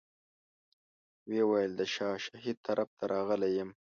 [1.27, 3.69] ویې ویل د شاه شهید طرف ته راغلی یم.